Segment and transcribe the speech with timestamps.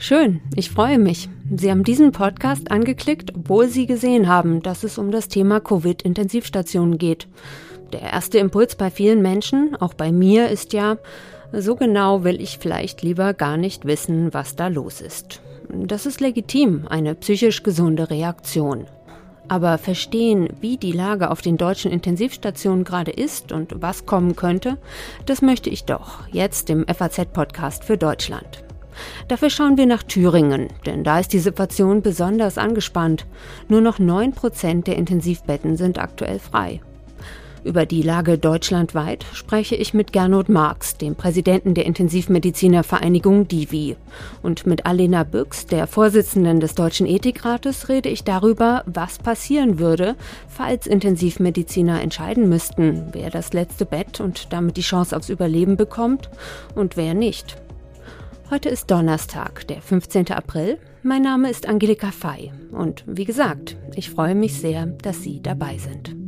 [0.00, 1.28] Schön, ich freue mich.
[1.54, 6.98] Sie haben diesen Podcast angeklickt, obwohl Sie gesehen haben, dass es um das Thema Covid-Intensivstationen
[6.98, 7.26] geht.
[7.92, 10.98] Der erste Impuls bei vielen Menschen, auch bei mir, ist ja,
[11.52, 15.40] so genau will ich vielleicht lieber gar nicht wissen, was da los ist.
[15.68, 18.86] Das ist legitim, eine psychisch gesunde Reaktion.
[19.48, 24.76] Aber verstehen, wie die Lage auf den deutschen Intensivstationen gerade ist und was kommen könnte,
[25.24, 28.64] das möchte ich doch jetzt im FAZ-Podcast für Deutschland.
[29.28, 33.26] Dafür schauen wir nach Thüringen, denn da ist die Situation besonders angespannt.
[33.68, 36.80] Nur noch 9 Prozent der Intensivbetten sind aktuell frei.
[37.68, 43.96] Über die Lage deutschlandweit spreche ich mit Gernot Marx, dem Präsidenten der Intensivmedizinervereinigung DIVI.
[44.42, 50.16] Und mit Alena Büchs, der Vorsitzenden des Deutschen Ethikrates, rede ich darüber, was passieren würde,
[50.48, 56.30] falls Intensivmediziner entscheiden müssten, wer das letzte Bett und damit die Chance aufs Überleben bekommt
[56.74, 57.58] und wer nicht.
[58.48, 60.32] Heute ist Donnerstag, der 15.
[60.32, 60.78] April.
[61.02, 65.76] Mein Name ist Angelika Fey und wie gesagt, ich freue mich sehr, dass Sie dabei
[65.76, 66.27] sind.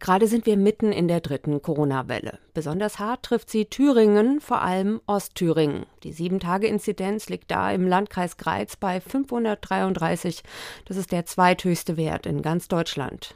[0.00, 2.38] Gerade sind wir mitten in der dritten Corona-Welle.
[2.54, 5.86] Besonders hart trifft sie Thüringen, vor allem Ostthüringen.
[6.04, 10.42] Die Sieben-Tage-Inzidenz liegt da im Landkreis Greiz bei 533.
[10.84, 13.34] Das ist der zweithöchste Wert in ganz Deutschland.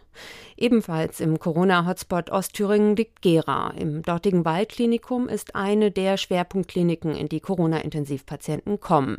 [0.57, 3.73] Ebenfalls im Corona-Hotspot Ostthüringen liegt Gera.
[3.77, 9.19] Im dortigen Waldklinikum ist eine der Schwerpunktkliniken, in die Corona-Intensivpatienten kommen.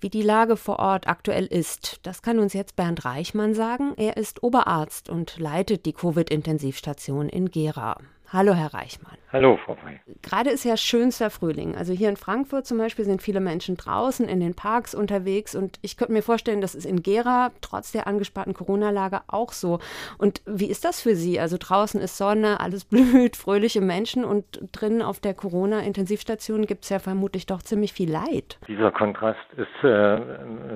[0.00, 3.94] Wie die Lage vor Ort aktuell ist, das kann uns jetzt Bernd Reichmann sagen.
[3.96, 7.98] Er ist Oberarzt und leitet die Covid-Intensivstation in Gera.
[8.30, 9.16] Hallo, Herr Reichmann.
[9.32, 10.00] Hallo, Frau May.
[10.22, 11.74] Gerade ist ja schönster Frühling.
[11.76, 15.78] Also hier in Frankfurt zum Beispiel sind viele Menschen draußen in den Parks unterwegs und
[15.80, 19.80] ich könnte mir vorstellen, das ist in Gera trotz der angespannten Corona-Lage auch so.
[20.18, 21.40] Und wie ist das für Sie?
[21.40, 26.90] Also draußen ist Sonne, alles blüht, fröhliche Menschen und drinnen auf der Corona-Intensivstation gibt es
[26.90, 28.58] ja vermutlich doch ziemlich viel Leid.
[28.68, 30.20] Dieser Kontrast ist äh,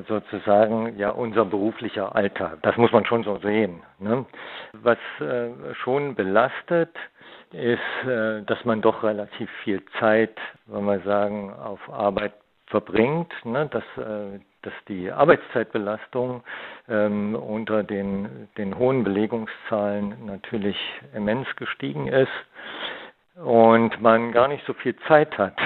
[0.09, 2.59] sozusagen ja unser beruflicher Alltag.
[2.63, 3.83] Das muss man schon so sehen.
[3.99, 4.25] Ne?
[4.73, 5.51] Was äh,
[5.83, 6.91] schon belastet,
[7.55, 10.37] ist, äh, dass man doch relativ viel Zeit,
[10.67, 12.35] wenn wir sagen, auf Arbeit
[12.67, 16.43] verbringt, ne, dass, äh, dass die Arbeitszeitbelastung
[16.89, 20.77] ähm, unter den, den hohen Belegungszahlen natürlich
[21.15, 22.33] immens gestiegen ist
[23.37, 25.57] und man gar nicht so viel Zeit hat,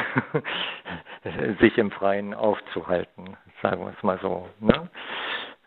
[1.60, 4.48] sich im Freien aufzuhalten, sagen wir es mal so.
[4.60, 4.88] Ne?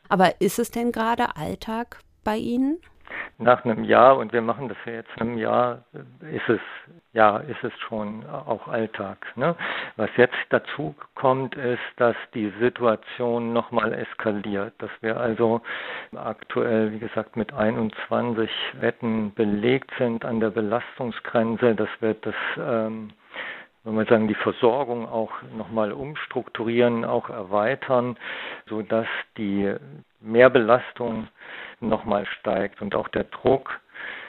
[0.10, 2.80] Aber ist es denn gerade Alltag bei Ihnen?
[3.40, 5.86] Nach einem Jahr, und wir machen das ja jetzt einem Jahr,
[6.22, 6.60] ist es,
[7.14, 9.18] ja, ist es schon auch Alltag.
[9.36, 9.56] Ne?
[9.96, 15.62] Was jetzt dazu kommt, ist, dass die Situation nochmal eskaliert, dass wir also
[16.16, 21.76] aktuell, wie gesagt, mit 21 Wetten belegt sind an der Belastungsgrenze.
[21.76, 23.12] Das wird das, ähm,
[23.84, 28.18] wenn wir sagen, die Versorgung auch nochmal umstrukturieren, auch erweitern,
[28.68, 29.08] sodass
[29.38, 29.74] die
[30.20, 31.28] Mehrbelastung
[31.80, 33.80] nochmal steigt und auch der Druck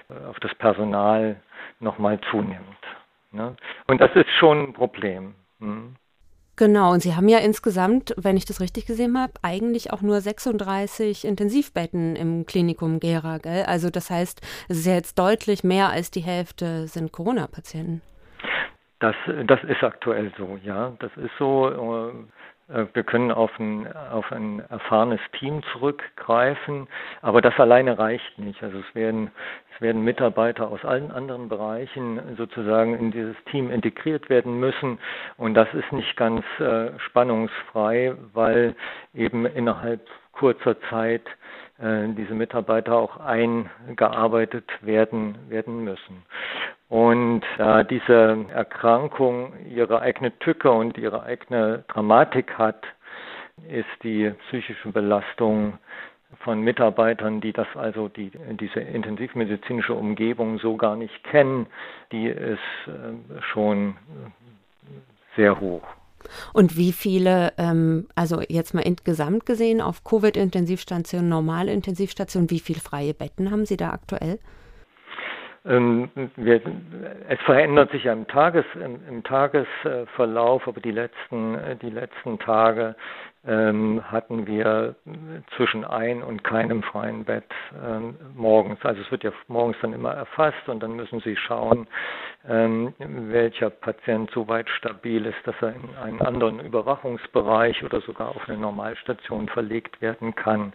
[0.09, 1.37] äh, auf das Personal
[1.81, 2.79] nochmal zunimmt.
[3.33, 3.57] Ne?
[3.87, 5.35] Und das ist schon ein Problem.
[5.61, 5.97] Hm.
[6.57, 10.21] Genau, und Sie haben ja insgesamt, wenn ich das richtig gesehen habe, eigentlich auch nur
[10.21, 13.65] 36 Intensivbetten im Klinikum Gera, gell?
[13.65, 18.03] Also das heißt, es ist jetzt deutlich mehr als die Hälfte sind Corona-Patienten.
[19.01, 19.17] Das,
[19.47, 20.93] das ist aktuell so, ja.
[20.99, 22.11] Das ist so.
[22.11, 22.13] Äh,
[22.73, 26.87] äh, wir können auf ein, auf ein erfahrenes Team zurückgreifen,
[27.23, 28.63] aber das alleine reicht nicht.
[28.63, 29.31] Also es werden,
[29.75, 34.99] es werden Mitarbeiter aus allen anderen Bereichen sozusagen in dieses Team integriert werden müssen
[35.37, 38.75] und das ist nicht ganz äh, spannungsfrei, weil
[39.15, 41.27] eben innerhalb kurzer Zeit
[41.79, 46.23] äh, diese Mitarbeiter auch eingearbeitet werden, werden müssen.
[46.91, 52.83] Und da diese Erkrankung ihre eigene Tücke und ihre eigene Dramatik hat,
[53.69, 55.79] ist die psychische Belastung
[56.43, 61.67] von Mitarbeitern, die das also die, diese intensivmedizinische Umgebung so gar nicht kennen,
[62.11, 62.59] die ist
[62.89, 63.97] äh, schon
[65.37, 65.85] sehr hoch.
[66.53, 72.81] Und wie viele, ähm, also jetzt mal insgesamt gesehen, auf Covid-Intensivstationen, normale Intensivstationen, wie viele
[72.81, 74.41] freie Betten haben Sie da aktuell?
[75.67, 76.09] Ähm,
[77.29, 82.95] es verändert sich ja im, Tages, im, Tagesverlauf, aber die letzten, die letzten Tage
[83.47, 84.95] ähm, hatten wir
[85.57, 87.45] zwischen ein und keinem freien Bett
[87.83, 88.79] ähm, morgens.
[88.85, 91.87] Also es wird ja morgens dann immer erfasst und dann müssen Sie schauen,
[92.43, 98.49] welcher Patient so weit stabil ist, dass er in einen anderen Überwachungsbereich oder sogar auf
[98.49, 100.73] eine Normalstation verlegt werden kann.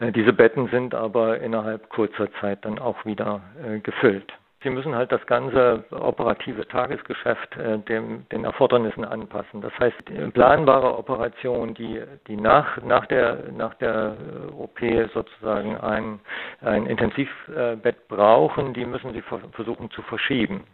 [0.00, 4.32] Äh, diese Betten sind aber innerhalb kurzer Zeit dann auch wieder äh, gefüllt.
[4.64, 9.60] Sie müssen halt das ganze operative Tagesgeschäft äh, dem, den Erfordernissen anpassen.
[9.60, 14.16] Das heißt, planbare Operationen, die, die nach, nach, der, nach der
[14.56, 14.80] OP
[15.14, 16.18] sozusagen ein,
[16.60, 19.22] ein Intensivbett brauchen, die müssen Sie
[19.52, 20.64] versuchen zu verschieben.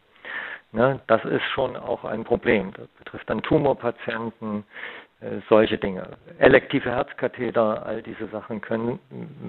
[0.75, 2.73] Ne, das ist schon auch ein Problem.
[2.73, 4.65] Das betrifft dann Tumorpatienten,
[5.49, 6.09] solche Dinge.
[6.39, 8.99] Elektive Herzkatheter, all diese Sachen können,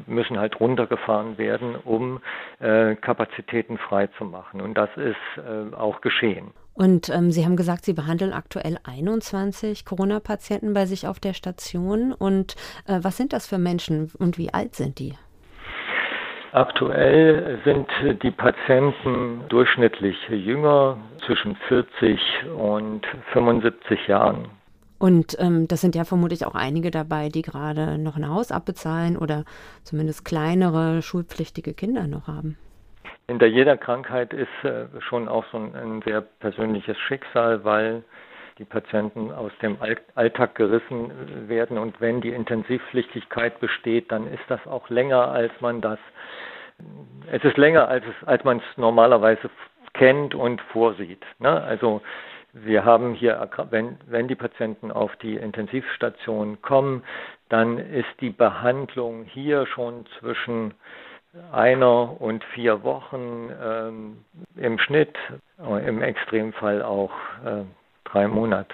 [0.07, 2.21] müssen halt runtergefahren werden, um
[2.59, 4.61] äh, Kapazitäten freizumachen.
[4.61, 6.51] Und das ist äh, auch geschehen.
[6.73, 12.11] Und ähm, Sie haben gesagt, Sie behandeln aktuell 21 Corona-Patienten bei sich auf der Station.
[12.11, 12.55] Und
[12.87, 15.13] äh, was sind das für Menschen und wie alt sind die?
[16.51, 17.87] Aktuell sind
[18.23, 22.17] die Patienten durchschnittlich jünger, zwischen 40
[22.57, 24.47] und 75 Jahren.
[25.05, 29.17] Und ähm, das sind ja vermutlich auch einige dabei, die gerade noch ein Haus abbezahlen
[29.17, 29.43] oder
[29.83, 32.57] zumindest kleinere schulpflichtige Kinder noch haben.
[33.27, 38.03] Hinter jeder Krankheit ist äh, schon auch so ein, ein, sehr persönliches Schicksal, weil
[38.57, 39.77] die Patienten aus dem
[40.15, 41.11] Alltag gerissen
[41.47, 45.99] werden und wenn die Intensivpflichtigkeit besteht, dann ist das auch länger, als man das,
[47.31, 49.51] es ist länger, als, es, als man es normalerweise
[49.93, 51.23] kennt und vorsieht.
[51.37, 51.61] Ne?
[51.61, 52.01] Also
[52.55, 57.03] wir haben hier, wenn, wenn die Patienten auf die Intensivstation kommen,
[57.49, 60.73] dann ist die Behandlung hier schon zwischen
[61.51, 64.25] einer und vier Wochen ähm,
[64.55, 65.15] im Schnitt,
[65.59, 67.11] äh, im Extremfall auch
[67.45, 67.63] äh,
[68.05, 68.73] drei Monate.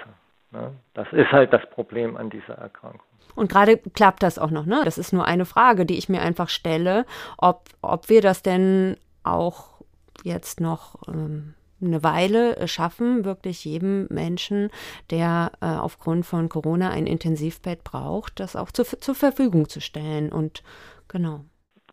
[0.51, 0.71] Ne?
[0.93, 3.01] Das ist halt das Problem an dieser Erkrankung.
[3.33, 4.81] Und gerade klappt das auch noch, ne?
[4.83, 7.05] Das ist nur eine Frage, die ich mir einfach stelle,
[7.37, 9.81] ob, ob wir das denn auch
[10.23, 14.69] jetzt noch ähm, eine Weile äh, schaffen, wirklich jedem Menschen,
[15.09, 20.31] der äh, aufgrund von Corona ein Intensivbett braucht, das auch zu, zur Verfügung zu stellen.
[20.31, 20.61] Und
[21.07, 21.41] genau.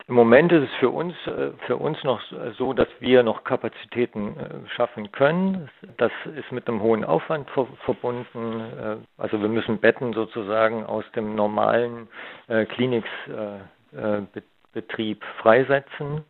[0.07, 2.21] Im Moment ist es für uns, äh, für uns noch
[2.57, 5.69] so, dass wir noch Kapazitäten äh, schaffen können.
[5.99, 7.51] Das ist mit einem hohen Aufwand
[7.85, 9.05] verbunden.
[9.17, 12.09] Also wir müssen Betten sozusagen aus dem normalen
[12.47, 16.25] Klinikbetrieb freisetzen.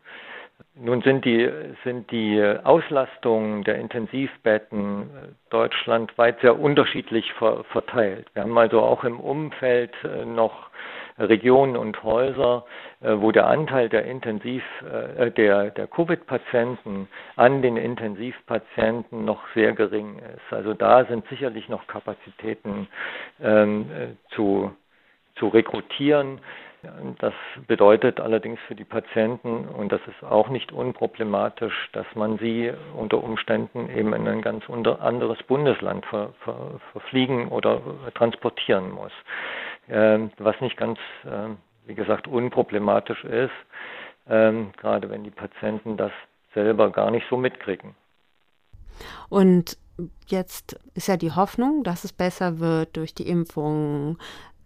[0.80, 1.50] Nun sind die,
[1.82, 8.26] sind die Auslastungen der Intensivbetten äh, deutschlandweit sehr unterschiedlich ver, verteilt.
[8.34, 10.70] Wir haben also auch im Umfeld äh, noch
[11.18, 12.64] Regionen und Häuser,
[13.00, 14.62] äh, wo der Anteil der Intensiv,
[15.36, 20.52] der, der Covid-Patienten an den Intensivpatienten noch sehr gering ist.
[20.52, 22.86] Also da sind sicherlich noch Kapazitäten
[23.42, 24.70] ähm, zu,
[25.34, 26.40] zu rekrutieren.
[27.18, 27.34] Das
[27.66, 33.22] bedeutet allerdings für die Patienten, und das ist auch nicht unproblematisch, dass man sie unter
[33.22, 37.80] Umständen eben in ein ganz anderes Bundesland ver, ver, verfliegen oder
[38.14, 39.12] transportieren muss.
[39.88, 41.48] Ähm, was nicht ganz, äh,
[41.86, 43.50] wie gesagt, unproblematisch ist,
[44.28, 46.12] ähm, gerade wenn die Patienten das
[46.54, 47.96] selber gar nicht so mitkriegen.
[49.28, 49.78] Und
[50.26, 54.18] jetzt ist ja die Hoffnung, dass es besser wird durch die Impfung,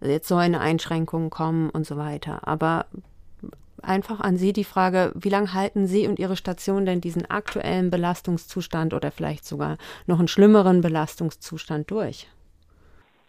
[0.03, 2.47] jetzt so eine Einschränkung kommen und so weiter.
[2.47, 2.87] Aber
[3.83, 7.91] einfach an Sie die Frage, wie lange halten Sie und Ihre Station denn diesen aktuellen
[7.91, 12.29] Belastungszustand oder vielleicht sogar noch einen schlimmeren Belastungszustand durch?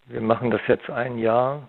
[0.06, 1.68] Wir machen das jetzt ein Jahr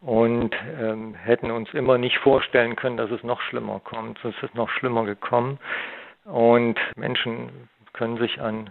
[0.00, 4.22] und ähm, hätten uns immer nicht vorstellen können, dass es noch schlimmer kommt.
[4.24, 5.58] Es ist noch schlimmer gekommen
[6.24, 7.50] und Menschen
[7.92, 8.70] können sich an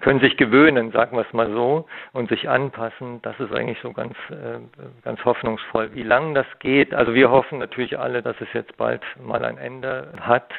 [0.00, 3.20] können sich gewöhnen, sagen wir es mal so, und sich anpassen.
[3.22, 4.60] Das ist eigentlich so ganz, äh,
[5.04, 5.94] ganz hoffnungsvoll.
[5.94, 9.58] Wie lange das geht, also wir hoffen natürlich alle, dass es jetzt bald mal ein
[9.58, 10.50] Ende hat.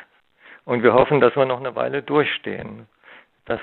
[0.66, 2.88] Und wir hoffen, dass wir noch eine Weile durchstehen.
[3.46, 3.62] Das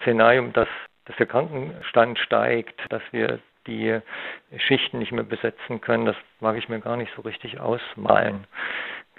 [0.00, 0.68] Szenarium, dass,
[1.04, 4.00] dass der Krankenstand steigt, dass wir die
[4.56, 8.46] Schichten nicht mehr besetzen können, das mag ich mir gar nicht so richtig ausmalen.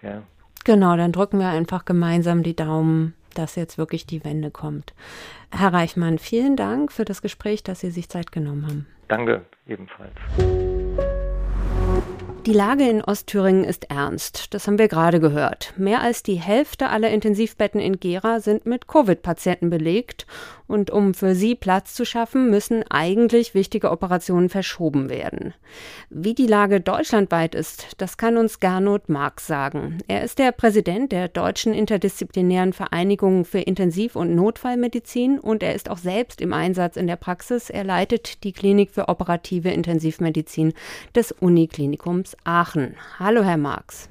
[0.01, 0.23] Ja.
[0.65, 4.93] Genau, dann drücken wir einfach gemeinsam die Daumen, dass jetzt wirklich die Wende kommt.
[5.51, 8.87] Herr Reichmann, vielen Dank für das Gespräch, dass Sie sich Zeit genommen haben.
[9.07, 10.13] Danke ebenfalls.
[12.47, 14.51] Die Lage in Ostthüringen ist ernst.
[14.55, 15.75] Das haben wir gerade gehört.
[15.77, 20.25] Mehr als die Hälfte aller Intensivbetten in Gera sind mit Covid-Patienten belegt.
[20.65, 25.53] Und um für sie Platz zu schaffen, müssen eigentlich wichtige Operationen verschoben werden.
[26.09, 29.97] Wie die Lage deutschlandweit ist, das kann uns Gernot Marx sagen.
[30.07, 35.89] Er ist der Präsident der Deutschen Interdisziplinären Vereinigung für Intensiv- und Notfallmedizin und er ist
[35.89, 37.69] auch selbst im Einsatz in der Praxis.
[37.69, 40.73] Er leitet die Klinik für operative Intensivmedizin
[41.13, 42.95] des Uniklinikums Aachen.
[43.19, 44.09] Hallo, Herr Marx.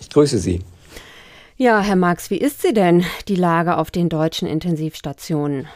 [0.00, 0.60] Ich grüße Sie.
[1.58, 5.66] Ja, Herr Marx, wie ist sie denn, die Lage auf den deutschen Intensivstationen?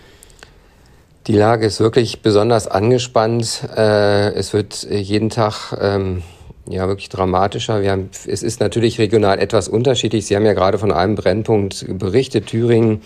[1.26, 3.62] Die Lage ist wirklich besonders angespannt.
[3.76, 6.22] Äh, es wird jeden Tag ähm,
[6.68, 7.80] ja wirklich dramatischer.
[7.80, 10.26] Wir haben, es ist natürlich regional etwas unterschiedlich.
[10.26, 13.02] Sie haben ja gerade von einem Brennpunkt berichtet, Thüringen,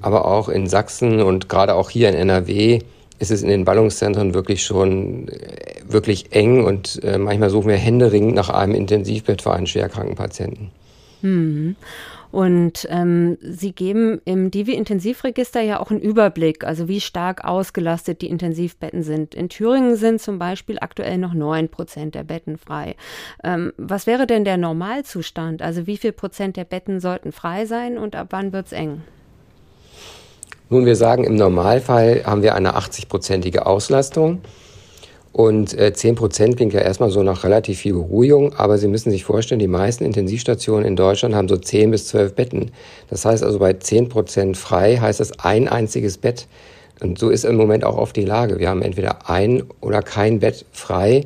[0.00, 2.80] aber auch in Sachsen und gerade auch hier in NRW
[3.18, 7.76] ist es in den Ballungszentren wirklich schon äh, wirklich eng und äh, manchmal suchen wir
[7.76, 10.70] händeringend nach einem Intensivbett für einen schwerkranken Patienten.
[11.22, 11.76] Mhm.
[12.34, 18.28] Und ähm, Sie geben im Divi-Intensivregister ja auch einen Überblick, also wie stark ausgelastet die
[18.28, 19.36] Intensivbetten sind.
[19.36, 22.96] In Thüringen sind zum Beispiel aktuell noch neun Prozent der Betten frei.
[23.44, 25.62] Ähm, was wäre denn der Normalzustand?
[25.62, 29.02] Also wie viel Prozent der Betten sollten frei sein und ab wann wird es eng?
[30.74, 34.40] Nun, wir sagen, im Normalfall haben wir eine 80-prozentige Auslastung.
[35.32, 39.12] Und äh, 10 Prozent klingt ja erstmal so nach relativ viel Beruhigung, aber Sie müssen
[39.12, 42.72] sich vorstellen, die meisten Intensivstationen in Deutschland haben so 10 bis 12 Betten.
[43.08, 46.48] Das heißt also bei 10 Prozent frei heißt das ein einziges Bett.
[47.00, 48.58] Und so ist im Moment auch oft die Lage.
[48.58, 51.24] Wir haben entweder ein oder kein Bett frei.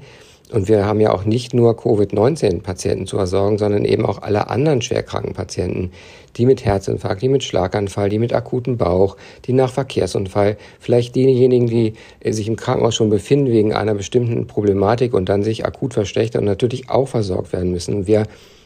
[0.50, 4.80] Und wir haben ja auch nicht nur Covid-19-Patienten zu versorgen, sondern eben auch alle anderen
[4.80, 5.92] schwerkranken Patienten,
[6.36, 11.66] die mit Herzinfarkt, die mit Schlaganfall, die mit akutem Bauch, die nach Verkehrsunfall, vielleicht diejenigen,
[11.66, 16.40] die sich im Krankenhaus schon befinden wegen einer bestimmten Problematik und dann sich akut verschlechtern
[16.40, 18.06] und natürlich auch versorgt werden müssen.
[18.06, 18.24] Wir,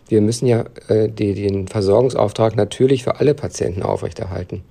[0.09, 4.63] wir müssen ja äh, die, den Versorgungsauftrag natürlich für alle Patienten aufrechterhalten.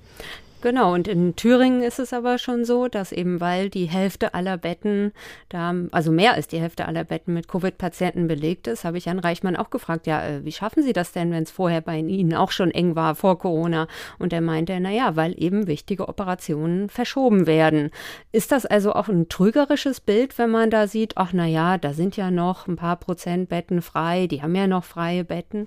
[0.62, 4.56] Genau, und in Thüringen ist es aber schon so, dass eben weil die Hälfte aller
[4.56, 5.10] Betten
[5.48, 9.18] da, also mehr als die Hälfte aller Betten mit Covid-Patienten belegt ist, habe ich Jan
[9.18, 12.34] Reichmann auch gefragt, ja, äh, wie schaffen Sie das denn, wenn es vorher bei Ihnen
[12.34, 13.88] auch schon eng war vor Corona?
[14.20, 17.90] Und er meinte, naja, weil eben wichtige Operationen verschoben werden.
[18.30, 22.16] Ist das also auch ein trügerisches Bild, wenn man da sieht, ach naja, da sind
[22.16, 25.66] ja noch ein paar Prozent Betten frei, die haben ja noch freie Betten?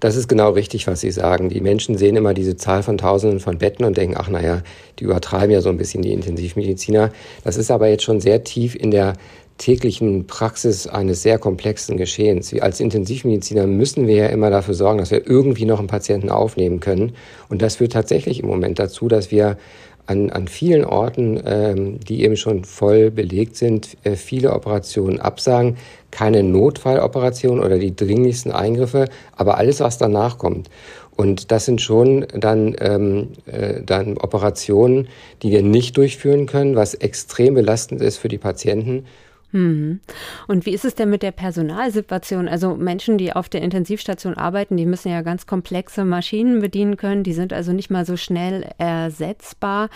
[0.00, 1.48] Das ist genau richtig, was Sie sagen.
[1.48, 4.62] Die Menschen sehen immer diese Zahl von Tausenden von Betten und denken, ach naja,
[4.98, 7.10] die übertreiben ja so ein bisschen die Intensivmediziner.
[7.44, 9.14] Das ist aber jetzt schon sehr tief in der
[9.58, 12.52] täglichen Praxis eines sehr komplexen Geschehens.
[12.60, 16.80] Als Intensivmediziner müssen wir ja immer dafür sorgen, dass wir irgendwie noch einen Patienten aufnehmen
[16.80, 17.12] können.
[17.48, 19.56] Und das führt tatsächlich im Moment dazu, dass wir
[20.06, 25.76] an, an vielen Orten, ähm, die eben schon voll belegt sind, äh, viele Operationen absagen.
[26.10, 30.68] Keine Notfalloperationen oder die dringlichsten Eingriffe, aber alles, was danach kommt.
[31.16, 35.08] Und das sind schon dann, ähm, äh, dann Operationen,
[35.42, 39.04] die wir nicht durchführen können, was extrem belastend ist für die Patienten.
[39.52, 42.48] Und wie ist es denn mit der Personalsituation?
[42.48, 47.22] Also Menschen, die auf der Intensivstation arbeiten, die müssen ja ganz komplexe Maschinen bedienen können.
[47.22, 49.90] Die sind also nicht mal so schnell ersetzbar.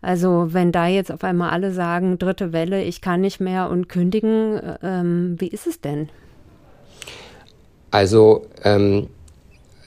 [0.00, 3.88] Also wenn da jetzt auf einmal alle sagen, dritte Welle, ich kann nicht mehr und
[3.88, 6.08] kündigen, ähm, wie ist es denn?
[7.90, 9.08] Also ähm,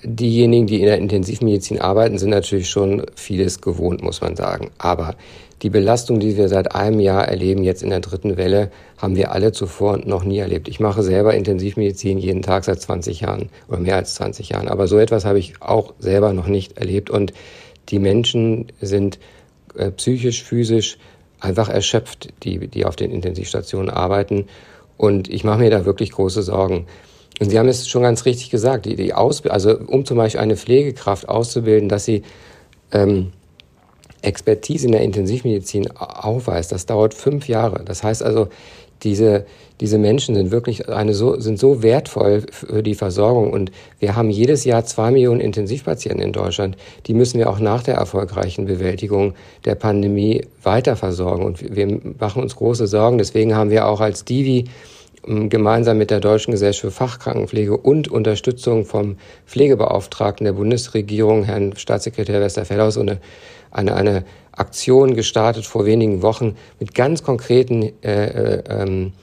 [0.05, 4.69] diejenigen, die in der Intensivmedizin arbeiten, sind natürlich schon vieles gewohnt, muss man sagen.
[4.77, 5.15] Aber
[5.61, 9.31] die Belastung, die wir seit einem Jahr erleben, jetzt in der dritten Welle, haben wir
[9.31, 10.67] alle zuvor noch nie erlebt.
[10.67, 14.67] Ich mache selber Intensivmedizin jeden Tag seit 20 Jahren oder mehr als 20 Jahren.
[14.67, 17.09] Aber so etwas habe ich auch selber noch nicht erlebt.
[17.09, 17.33] Und
[17.89, 19.17] die Menschen sind
[19.75, 20.97] äh, psychisch, physisch
[21.39, 24.47] einfach erschöpft, die, die auf den Intensivstationen arbeiten.
[24.97, 26.85] Und ich mache mir da wirklich große Sorgen.
[27.39, 30.41] Und Sie haben es schon ganz richtig gesagt, die, die Ausbildung, also um zum Beispiel
[30.41, 32.23] eine Pflegekraft auszubilden, dass sie
[32.91, 33.33] ähm,
[34.21, 37.83] Expertise in der Intensivmedizin aufweist, das dauert fünf Jahre.
[37.83, 38.47] Das heißt also,
[39.03, 39.45] diese,
[39.81, 43.51] diese Menschen sind wirklich eine so, sind so wertvoll für die Versorgung.
[43.51, 46.77] Und wir haben jedes Jahr zwei Millionen Intensivpatienten in Deutschland.
[47.05, 49.33] Die müssen wir auch nach der erfolgreichen Bewältigung
[49.65, 51.45] der Pandemie weiter versorgen.
[51.45, 53.17] Und wir machen uns große Sorgen.
[53.17, 54.65] Deswegen haben wir auch als Divi
[55.25, 62.41] gemeinsam mit der Deutschen Gesellschaft für Fachkrankenpflege und Unterstützung vom Pflegebeauftragten der Bundesregierung, Herrn Staatssekretär
[62.41, 63.19] Westerfellhaus, eine,
[63.71, 69.13] eine, eine Aktion gestartet vor wenigen Wochen mit ganz konkreten äh, äh, ähm,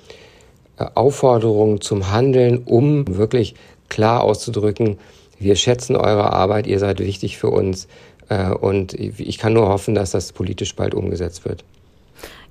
[0.76, 3.54] Aufforderungen zum Handeln, um wirklich
[3.88, 4.98] klar auszudrücken,
[5.38, 7.88] wir schätzen eure Arbeit, ihr seid wichtig für uns
[8.28, 11.64] äh, und ich kann nur hoffen, dass das politisch bald umgesetzt wird.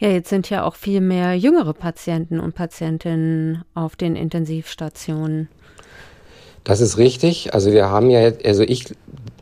[0.02, 5.48] Ja, jetzt sind ja auch viel mehr jüngere Patienten und Patientinnen auf den Intensivstationen.
[6.64, 7.54] Das ist richtig.
[7.54, 8.86] Also wir haben ja, also ich,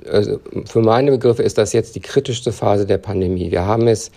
[0.05, 3.51] also für meine Begriffe ist das jetzt die kritischste Phase der Pandemie.
[3.51, 4.11] Wir haben es,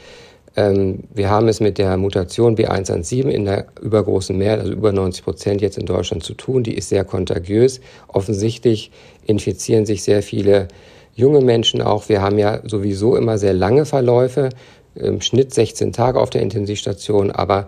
[0.57, 5.23] ähm, wir haben es mit der Mutation B117 in der übergroßen Mehrheit, also über 90
[5.23, 6.65] Prozent jetzt in Deutschland zu tun.
[6.65, 7.81] Die ist sehr kontagiös.
[8.09, 8.91] Offensichtlich
[9.27, 10.67] infizieren sich sehr viele
[11.15, 12.09] junge Menschen auch.
[12.09, 14.49] Wir haben ja sowieso immer sehr lange Verläufe
[14.95, 17.67] im Schnitt 16 Tage auf der Intensivstation, aber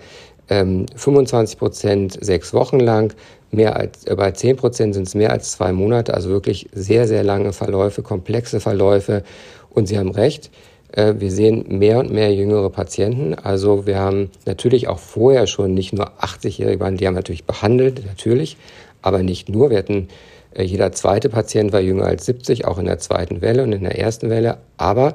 [0.49, 3.15] ähm, 25 Prozent sechs Wochen lang,
[3.51, 7.07] mehr als, äh, bei 10 Prozent sind es mehr als zwei Monate, also wirklich sehr,
[7.07, 9.23] sehr lange Verläufe, komplexe Verläufe.
[9.71, 10.51] Und Sie haben recht,
[10.93, 13.35] äh, wir sehen mehr und mehr jüngere Patienten.
[13.35, 18.57] Also wir haben natürlich auch vorher schon nicht nur 80-Jährige, die haben natürlich behandelt, natürlich,
[19.03, 19.71] aber nicht nur.
[19.71, 20.09] Wir hatten
[20.55, 23.83] äh, jeder zweite Patient war jünger als 70, auch in der zweiten Welle und in
[23.83, 24.59] der ersten Welle.
[24.77, 25.15] Aber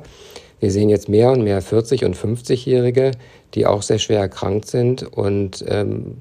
[0.60, 3.12] wir sehen jetzt mehr und mehr 40- und 50-Jährige,
[3.54, 5.04] die auch sehr schwer erkrankt sind.
[5.04, 6.18] Und ähm,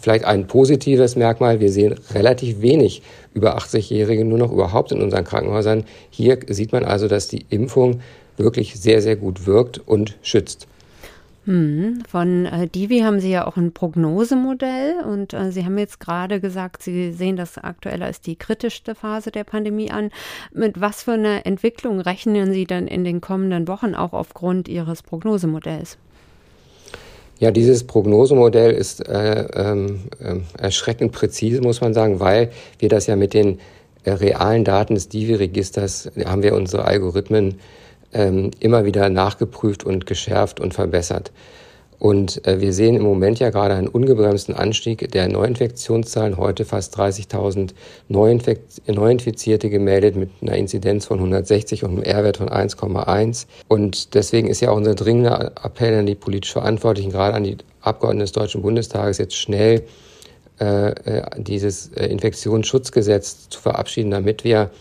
[0.00, 3.02] vielleicht ein positives Merkmal, wir sehen relativ wenig
[3.34, 5.84] über 80-Jährige nur noch überhaupt in unseren Krankenhäusern.
[6.10, 8.00] Hier sieht man also, dass die Impfung
[8.36, 10.66] wirklich sehr, sehr gut wirkt und schützt.
[11.44, 15.98] Hm, von äh, Divi haben Sie ja auch ein Prognosemodell und äh, Sie haben jetzt
[15.98, 20.10] gerade gesagt, Sie sehen das aktuell als die kritischste Phase der Pandemie an.
[20.52, 25.02] Mit was für einer Entwicklung rechnen Sie dann in den kommenden Wochen auch aufgrund Ihres
[25.02, 25.98] Prognosemodells?
[27.40, 33.08] Ja, dieses Prognosemodell ist äh, ähm, äh, erschreckend präzise, muss man sagen, weil wir das
[33.08, 33.58] ja mit den
[34.04, 37.58] äh, realen Daten des Divi-Registers haben wir unsere Algorithmen
[38.12, 41.32] ähm, immer wieder nachgeprüft und geschärft und verbessert.
[42.02, 46.36] Und äh, wir sehen im Moment ja gerade einen ungebremsten Anstieg der Neuinfektionszahlen.
[46.36, 47.74] Heute fast 30.000
[48.08, 53.46] Neuinfizierte gemeldet mit einer Inzidenz von 160 und einem R-Wert von 1,1.
[53.68, 57.58] Und deswegen ist ja auch unser dringender Appell an die politisch Verantwortlichen, gerade an die
[57.82, 59.84] Abgeordneten des Deutschen Bundestages, jetzt schnell
[60.58, 64.72] äh, äh dieses äh, Infektionsschutzgesetz zu verabschieden, damit wir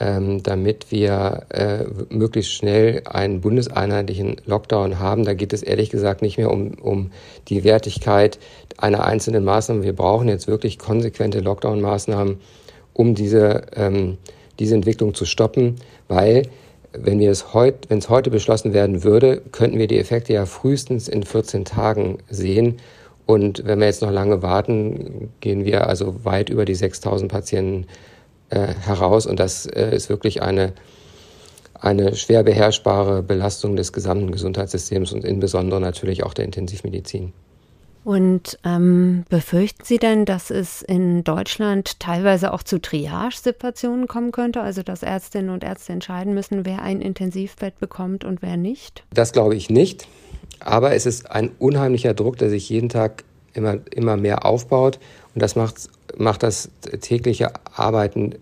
[0.00, 5.24] ähm, damit wir äh, möglichst schnell einen bundeseinheitlichen Lockdown haben.
[5.24, 7.12] Da geht es ehrlich gesagt nicht mehr um, um
[7.48, 8.38] die Wertigkeit
[8.78, 9.82] einer einzelnen Maßnahme.
[9.82, 12.38] Wir brauchen jetzt wirklich konsequente Lockdown-Maßnahmen,
[12.94, 14.16] um diese, ähm,
[14.58, 15.76] diese Entwicklung zu stoppen,
[16.08, 16.44] weil
[16.92, 20.46] wenn wir es heute, wenn es heute beschlossen werden würde, könnten wir die Effekte ja
[20.46, 22.78] frühestens in 14 Tagen sehen.
[23.26, 27.86] Und wenn wir jetzt noch lange warten, gehen wir also weit über die 6000 Patienten
[28.50, 29.26] äh, heraus.
[29.26, 30.72] Und das äh, ist wirklich eine,
[31.74, 37.32] eine schwer beherrschbare Belastung des gesamten Gesundheitssystems und insbesondere natürlich auch der Intensivmedizin.
[38.02, 44.62] Und ähm, befürchten Sie denn, dass es in Deutschland teilweise auch zu Triage-Situationen kommen könnte,
[44.62, 49.04] also dass Ärztinnen und Ärzte entscheiden müssen, wer ein Intensivbett bekommt und wer nicht?
[49.12, 50.08] Das glaube ich nicht.
[50.60, 54.98] Aber es ist ein unheimlicher Druck, der sich jeden Tag immer, immer mehr aufbaut.
[55.34, 56.70] Und das macht, macht das
[57.00, 58.34] tägliche Arbeiten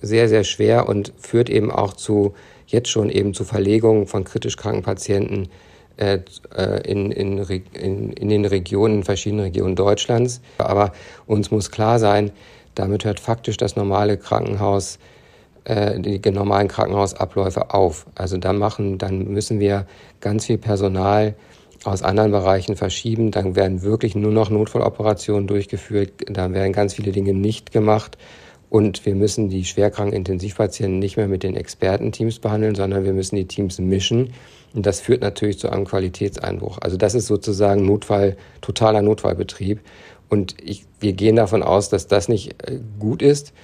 [0.00, 2.34] sehr, sehr schwer und führt eben auch zu,
[2.66, 5.48] jetzt schon eben zu Verlegungen von kritisch kranken Patienten
[5.96, 6.20] äh,
[6.54, 10.40] äh in, in, in, in den Regionen, in verschiedenen Regionen Deutschlands.
[10.58, 10.92] Aber
[11.26, 12.30] uns muss klar sein,
[12.74, 14.98] damit hört faktisch das normale Krankenhaus,
[15.64, 18.06] äh, die normalen Krankenhausabläufe auf.
[18.14, 19.86] Also dann machen, dann müssen wir
[20.20, 21.34] ganz viel Personal
[21.84, 23.30] aus anderen Bereichen verschieben.
[23.30, 26.12] Dann werden wirklich nur noch Notfalloperationen durchgeführt.
[26.26, 28.18] Dann werden ganz viele Dinge nicht gemacht.
[28.70, 33.36] Und wir müssen die schwerkranken Intensivpatienten nicht mehr mit den Expertenteams behandeln, sondern wir müssen
[33.36, 34.34] die Teams mischen.
[34.74, 36.78] Und das führt natürlich zu einem Qualitätseinbruch.
[36.82, 39.80] Also das ist sozusagen Notfall, totaler Notfallbetrieb.
[40.28, 43.54] Und ich, wir gehen davon aus, dass das nicht äh, gut ist.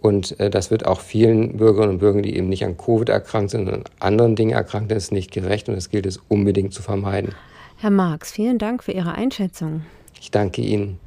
[0.00, 3.50] Und äh, das wird auch vielen Bürgerinnen und Bürgern, die eben nicht an Covid erkrankt
[3.50, 5.68] sind, sondern an anderen Dingen erkrankt sind, nicht gerecht.
[5.68, 7.34] Und das gilt es unbedingt zu vermeiden.
[7.76, 9.82] Herr Marx, vielen Dank für Ihre Einschätzung.
[10.20, 10.98] Ich danke Ihnen.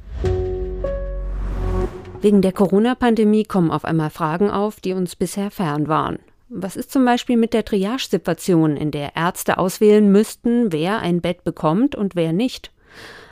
[2.20, 6.18] Wegen der Corona-Pandemie kommen auf einmal Fragen auf, die uns bisher fern waren.
[6.48, 11.44] Was ist zum Beispiel mit der Triage-Situation, in der Ärzte auswählen müssten, wer ein Bett
[11.44, 12.72] bekommt und wer nicht?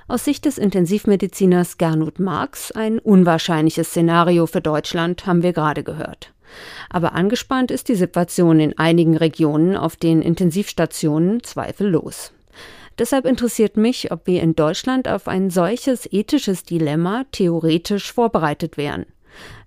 [0.07, 6.33] Aus Sicht des Intensivmediziners Gernot Marx ein unwahrscheinliches Szenario für Deutschland, haben wir gerade gehört.
[6.91, 12.33] Aber angespannt ist die Situation in einigen Regionen auf den Intensivstationen zweifellos.
[12.99, 19.07] Deshalb interessiert mich, ob wir in Deutschland auf ein solches ethisches Dilemma theoretisch vorbereitet wären.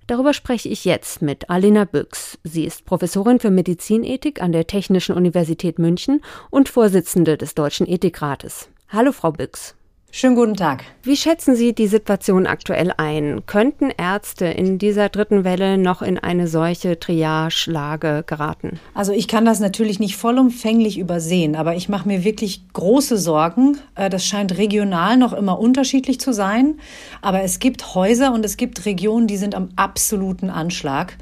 [0.07, 2.39] Darüber spreche ich jetzt mit Alena Büchs.
[2.43, 8.69] Sie ist Professorin für Medizinethik an der Technischen Universität München und Vorsitzende des Deutschen Ethikrates.
[8.89, 9.75] Hallo, Frau Büchs.
[10.11, 10.85] Schönen guten Tag.
[11.03, 13.43] Wie schätzen Sie die Situation aktuell ein?
[13.45, 18.79] Könnten Ärzte in dieser dritten Welle noch in eine solche Triage-Lage geraten?
[18.95, 23.77] Also ich kann das natürlich nicht vollumfänglich übersehen, aber ich mache mir wirklich große Sorgen.
[23.93, 26.79] Äh, das scheint regional noch immer unterschiedlich zu sein,
[27.21, 31.17] aber es gibt Häuser und es gibt Regionen, die sind am absoluten Anschlag.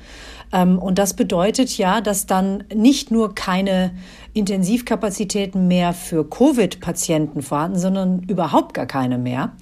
[0.52, 3.92] Ähm, und das bedeutet ja, dass dann nicht nur keine
[4.34, 9.54] Intensivkapazitäten mehr für Covid-Patienten vorhanden, sondern überhaupt gar keine mehr.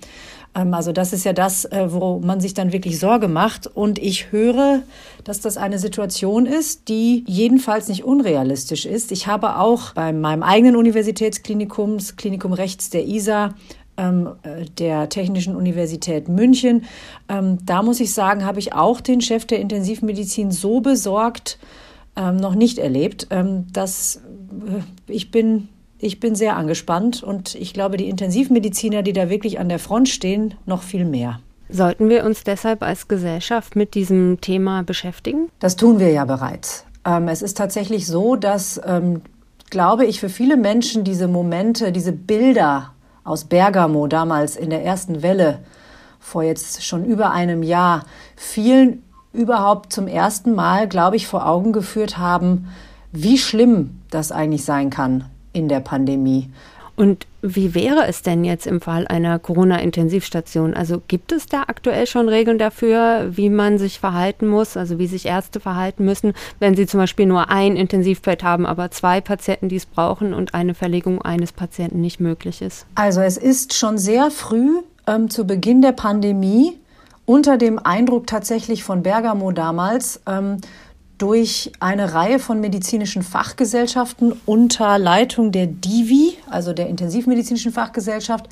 [0.55, 3.67] Ähm, also das ist ja das, äh, wo man sich dann wirklich Sorge macht.
[3.67, 4.81] Und ich höre,
[5.23, 9.11] dass das eine Situation ist, die jedenfalls nicht unrealistisch ist.
[9.11, 13.53] Ich habe auch bei meinem eigenen Universitätsklinikum, das Klinikum Rechts der ISA,
[13.97, 16.83] der Technischen Universität München.
[17.29, 21.57] Ähm, da muss ich sagen, habe ich auch den Chef der Intensivmedizin so besorgt
[22.15, 27.73] ähm, noch nicht erlebt, ähm, dass äh, ich bin ich bin sehr angespannt und ich
[27.73, 31.39] glaube, die Intensivmediziner, die da wirklich an der Front stehen, noch viel mehr.
[31.69, 35.49] Sollten wir uns deshalb als Gesellschaft mit diesem Thema beschäftigen?
[35.59, 36.85] Das tun wir ja bereits.
[37.05, 39.21] Ähm, es ist tatsächlich so, dass, ähm,
[39.69, 42.93] glaube ich, für viele Menschen diese Momente, diese Bilder
[43.25, 45.59] aus Bergamo damals in der ersten Welle
[46.19, 48.03] vor jetzt schon über einem Jahr
[48.35, 52.69] vielen überhaupt zum ersten Mal, glaube ich, vor Augen geführt haben,
[53.11, 56.51] wie schlimm das eigentlich sein kann in der Pandemie.
[56.95, 60.73] Und wie wäre es denn jetzt im Fall einer Corona-Intensivstation?
[60.73, 65.07] Also gibt es da aktuell schon Regeln dafür, wie man sich verhalten muss, also wie
[65.07, 69.67] sich Ärzte verhalten müssen, wenn sie zum Beispiel nur ein Intensivbett haben, aber zwei Patienten,
[69.67, 72.85] die es brauchen und eine Verlegung eines Patienten nicht möglich ist?
[72.95, 76.79] Also es ist schon sehr früh ähm, zu Beginn der Pandemie
[77.25, 80.57] unter dem Eindruck tatsächlich von Bergamo damals ähm,
[81.17, 88.49] durch eine Reihe von medizinischen Fachgesellschaften unter Leitung der DIVI, also der Intensivmedizinischen Fachgesellschaft,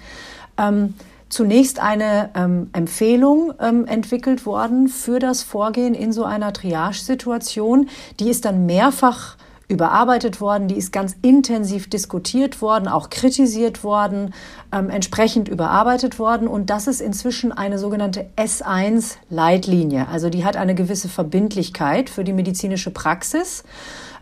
[0.57, 0.93] ähm,
[1.29, 7.89] zunächst eine ähm, Empfehlung ähm, entwickelt worden für das Vorgehen in so einer Triage-Situation.
[8.19, 9.35] Die ist dann mehrfach
[9.67, 14.33] überarbeitet worden, die ist ganz intensiv diskutiert worden, auch kritisiert worden,
[14.71, 16.47] ähm, entsprechend überarbeitet worden.
[16.47, 20.07] Und das ist inzwischen eine sogenannte S1-Leitlinie.
[20.07, 23.63] Also die hat eine gewisse Verbindlichkeit für die medizinische Praxis.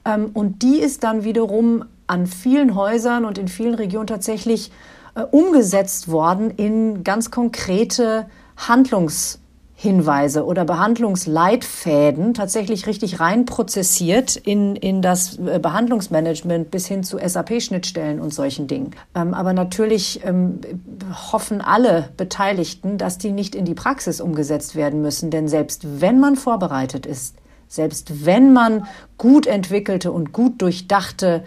[0.05, 4.71] Ähm, und die ist dann wiederum an vielen Häusern und in vielen Regionen tatsächlich
[5.15, 9.40] äh, umgesetzt worden in ganz konkrete Handlungs-
[9.81, 18.19] Hinweise oder Behandlungsleitfäden tatsächlich richtig reinprozessiert in, in das äh, Behandlungsmanagement bis hin zu SAP-Schnittstellen
[18.19, 18.91] und solchen Dingen.
[19.15, 20.59] Ähm, aber natürlich ähm,
[21.31, 25.31] hoffen alle Beteiligten, dass die nicht in die Praxis umgesetzt werden müssen.
[25.31, 28.85] Denn selbst wenn man vorbereitet ist, selbst wenn man
[29.17, 31.43] gut entwickelte und gut durchdachte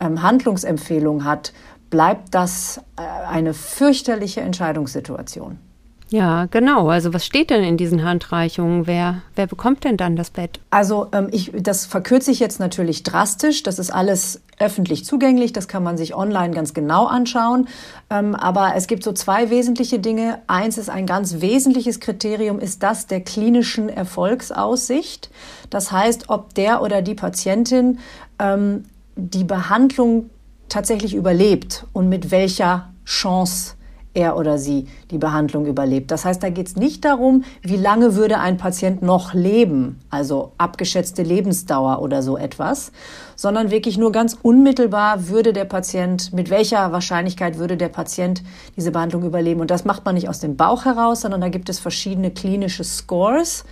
[0.00, 1.52] ähm, Handlungsempfehlungen hat,
[1.88, 5.60] bleibt das äh, eine fürchterliche Entscheidungssituation.
[6.08, 6.88] Ja, genau.
[6.88, 8.86] Also was steht denn in diesen Handreichungen?
[8.86, 10.60] Wer, wer bekommt denn dann das Bett?
[10.70, 13.64] Also ähm, ich, das verkürze ich jetzt natürlich drastisch.
[13.64, 15.52] Das ist alles öffentlich zugänglich.
[15.52, 17.66] Das kann man sich online ganz genau anschauen.
[18.08, 20.38] Ähm, aber es gibt so zwei wesentliche Dinge.
[20.46, 25.30] Eins ist ein ganz wesentliches Kriterium, ist das der klinischen Erfolgsaussicht.
[25.70, 27.98] Das heißt, ob der oder die Patientin
[28.38, 28.84] ähm,
[29.16, 30.30] die Behandlung
[30.68, 33.76] tatsächlich überlebt und mit welcher Chance
[34.16, 36.10] er oder sie die Behandlung überlebt.
[36.10, 40.52] Das heißt, da geht es nicht darum, wie lange würde ein Patient noch leben, also
[40.58, 42.90] abgeschätzte Lebensdauer oder so etwas,
[43.36, 48.42] sondern wirklich nur ganz unmittelbar würde der Patient, mit welcher Wahrscheinlichkeit würde der Patient
[48.76, 49.60] diese Behandlung überleben.
[49.60, 52.82] Und das macht man nicht aus dem Bauch heraus, sondern da gibt es verschiedene klinische
[52.82, 53.64] Scores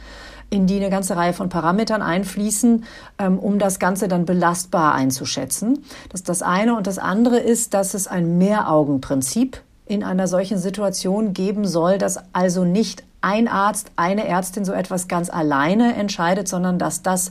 [0.51, 2.85] in die eine ganze Reihe von Parametern einfließen,
[3.19, 5.85] ähm, um das Ganze dann belastbar einzuschätzen.
[6.11, 6.77] Das ist das eine.
[6.77, 12.19] Und das andere ist, dass es ein Mehraugenprinzip in einer solchen Situation geben soll, dass
[12.33, 17.31] also nicht ein Arzt, eine Ärztin so etwas ganz alleine entscheidet, sondern dass das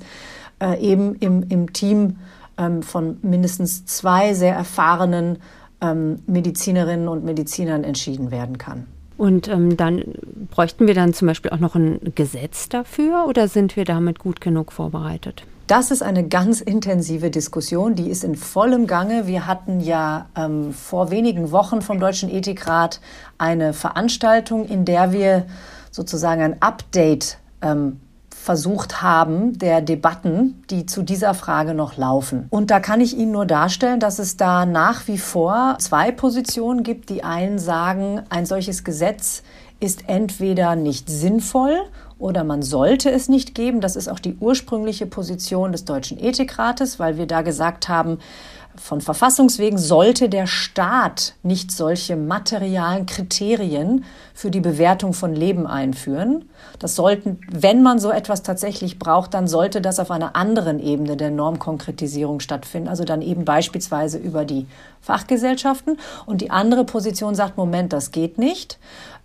[0.61, 2.17] äh, eben im, im Team
[2.57, 5.37] ähm, von mindestens zwei sehr erfahrenen
[5.81, 8.87] ähm, Medizinerinnen und Medizinern entschieden werden kann.
[9.17, 10.03] Und ähm, dann
[10.49, 14.41] bräuchten wir dann zum Beispiel auch noch ein Gesetz dafür oder sind wir damit gut
[14.41, 15.45] genug vorbereitet?
[15.75, 19.25] Das ist eine ganz intensive Diskussion, die ist in vollem Gange.
[19.25, 23.01] Wir hatten ja ähm, vor wenigen Wochen vom Deutschen Ethikrat
[23.39, 25.47] eine Veranstaltung, in der wir
[25.89, 32.45] sozusagen ein Update ähm, versucht haben der Debatten, die zu dieser Frage noch laufen.
[32.51, 36.83] Und da kann ich Ihnen nur darstellen, dass es da nach wie vor zwei Positionen
[36.83, 37.09] gibt.
[37.09, 39.41] Die einen sagen, ein solches Gesetz
[39.79, 41.77] ist entweder nicht sinnvoll
[42.23, 43.81] oder man sollte es nicht geben.
[43.81, 48.19] Das ist auch die ursprüngliche Position des Deutschen Ethikrates, weil wir da gesagt haben,
[48.75, 56.49] von Verfassungswegen sollte der Staat nicht solche materialen Kriterien für die Bewertung von Leben einführen.
[56.79, 61.17] Das sollten, wenn man so etwas tatsächlich braucht, dann sollte das auf einer anderen Ebene
[61.17, 62.87] der Normkonkretisierung stattfinden.
[62.87, 64.65] Also dann eben beispielsweise über die
[65.01, 65.99] Fachgesellschaften.
[66.25, 68.79] Und die andere Position sagt, Moment, das geht nicht.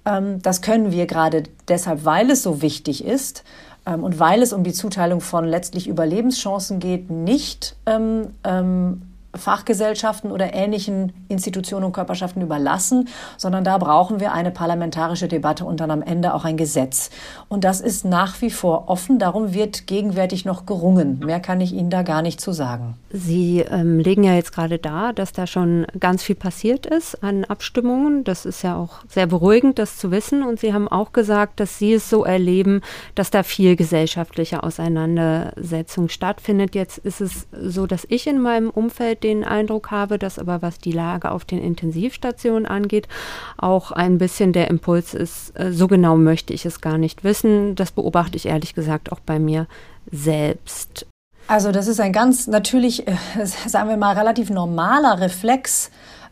[0.09, 3.45] Ähm, das können wir gerade deshalb, weil es so wichtig ist,
[3.87, 9.03] ähm, und weil es um die Zuteilung von letztlich Überlebenschancen geht, nicht ähm, ähm,
[9.35, 15.81] Fachgesellschaften oder ähnlichen Institutionen und Körperschaften überlassen, sondern da brauchen wir eine parlamentarische Debatte und
[15.81, 17.11] dann am Ende auch ein Gesetz.
[17.49, 21.21] Und das ist nach wie vor offen, darum wird gegenwärtig noch gerungen.
[21.25, 22.95] Mehr kann ich Ihnen da gar nicht zu sagen.
[23.11, 27.45] Sie ähm, legen ja jetzt gerade dar, dass da schon ganz viel passiert ist an
[27.45, 28.25] Abstimmungen.
[28.25, 30.43] Das ist ja auch sehr beruhigend, das zu wissen.
[30.43, 32.81] Und Sie haben auch gesagt, dass Sie es so erleben,
[33.15, 36.75] dass da viel gesellschaftliche Auseinandersetzung stattfindet.
[36.75, 40.79] Jetzt ist es so, dass ich in meinem Umfeld den Eindruck habe, dass aber was
[40.79, 43.09] die Lage auf den Intensivstationen angeht,
[43.57, 47.75] auch ein bisschen der Impuls ist, äh, so genau möchte ich es gar nicht wissen.
[47.75, 49.67] Das beobachte ich ehrlich gesagt auch bei mir
[50.11, 51.07] selbst.
[51.47, 55.91] Also das ist ein ganz natürlich, äh, sagen wir mal, relativ normaler Reflex,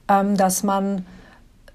[0.08, 1.04] ähm, dass man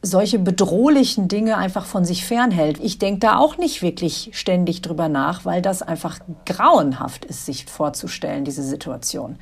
[0.04, 2.80] solche bedrohlichen Dinge einfach von sich fernhält.
[2.82, 7.66] Ich denke da auch nicht wirklich ständig drüber nach, weil das einfach grauenhaft ist, sich
[7.66, 9.38] vorzustellen, diese Situation.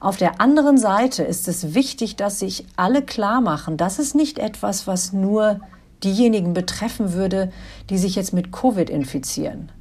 [0.00, 4.38] Auf der anderen Seite ist es wichtig, dass sich alle klar machen, das ist nicht
[4.38, 5.60] etwas, was nur
[6.04, 7.50] diejenigen betreffen würde,
[7.90, 9.72] die sich jetzt mit Covid infizieren,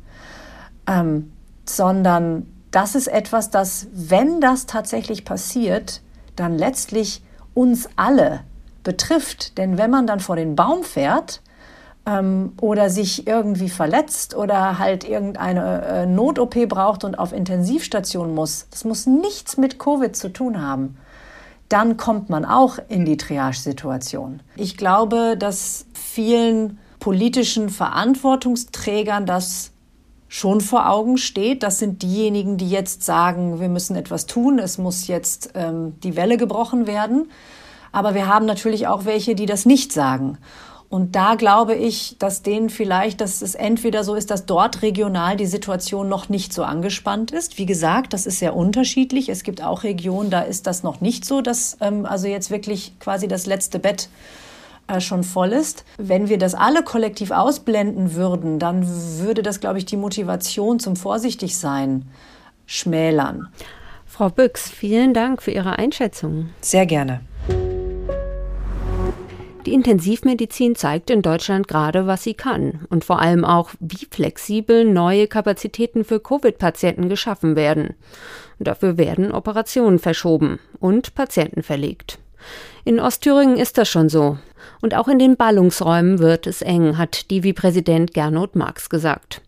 [0.88, 1.32] ähm,
[1.66, 6.02] sondern das ist etwas, das, wenn das tatsächlich passiert,
[6.36, 7.22] dann letztlich
[7.54, 8.42] uns alle
[8.84, 9.58] betrifft.
[9.58, 11.42] Denn wenn man dann vor den Baum fährt
[12.08, 18.68] ähm, oder sich irgendwie verletzt oder halt irgendeine äh, Not-OP braucht und auf Intensivstation muss,
[18.72, 20.98] das muss nichts mit Covid zu tun haben,
[21.68, 24.40] dann kommt man auch in die Triage-Situation.
[24.56, 29.72] Ich glaube, dass vielen politischen Verantwortungsträgern das
[30.30, 31.62] schon vor Augen steht.
[31.62, 36.16] Das sind diejenigen, die jetzt sagen, wir müssen etwas tun, es muss jetzt ähm, die
[36.16, 37.30] Welle gebrochen werden.
[37.92, 40.38] Aber wir haben natürlich auch welche, die das nicht sagen.
[40.90, 45.36] Und da glaube ich, dass denen vielleicht, dass es entweder so ist, dass dort regional
[45.36, 47.58] die Situation noch nicht so angespannt ist.
[47.58, 49.28] Wie gesagt, das ist sehr unterschiedlich.
[49.28, 52.94] Es gibt auch Regionen, da ist das noch nicht so, dass ähm, also jetzt wirklich
[53.00, 54.08] quasi das letzte Bett
[54.88, 55.84] äh, schon voll ist.
[55.98, 58.88] Wenn wir das alle kollektiv ausblenden würden, dann
[59.20, 62.06] würde das, glaube ich, die Motivation zum Vorsichtigsein
[62.66, 63.50] schmälern.
[64.06, 66.50] Frau Büchs, vielen Dank für Ihre Einschätzung.
[66.62, 67.20] Sehr gerne.
[69.68, 74.86] Die Intensivmedizin zeigt in Deutschland gerade, was sie kann und vor allem auch, wie flexibel
[74.86, 77.94] neue Kapazitäten für Covid-Patienten geschaffen werden.
[78.60, 82.18] Dafür werden Operationen verschoben und Patienten verlegt.
[82.86, 84.38] In Ostthüringen ist das schon so.
[84.80, 89.42] Und auch in den Ballungsräumen wird es eng, hat Divi-Präsident Gernot Marx gesagt.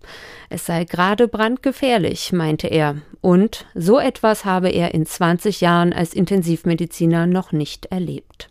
[0.50, 2.98] Es sei gerade brandgefährlich, meinte er.
[3.22, 8.50] Und so etwas habe er in 20 Jahren als Intensivmediziner noch nicht erlebt.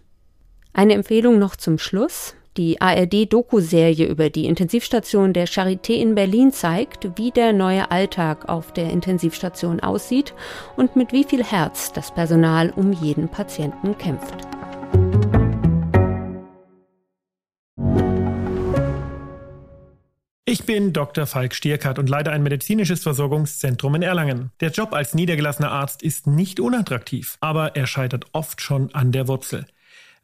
[0.78, 2.36] Eine Empfehlung noch zum Schluss.
[2.56, 8.72] Die ARD-Doku-Serie über die Intensivstation der Charité in Berlin zeigt, wie der neue Alltag auf
[8.74, 10.34] der Intensivstation aussieht
[10.76, 14.36] und mit wie viel Herz das Personal um jeden Patienten kämpft.
[20.44, 21.26] Ich bin Dr.
[21.26, 24.52] Falk Stierkart und leite ein medizinisches Versorgungszentrum in Erlangen.
[24.60, 29.26] Der Job als niedergelassener Arzt ist nicht unattraktiv, aber er scheitert oft schon an der
[29.26, 29.66] Wurzel.